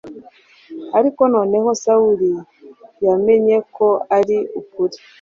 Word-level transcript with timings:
ariko 0.97 1.21
noneho 1.33 1.69
Sawuli 1.81 2.31
yamenye 3.05 3.57
ko 3.75 3.87
ari 4.17 4.37
ukuri. 4.59 4.97